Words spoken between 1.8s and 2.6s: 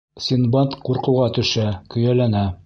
көйәләнә.